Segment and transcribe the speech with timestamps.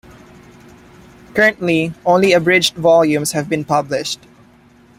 [1.35, 4.21] Currently, only abridged volumes have been published.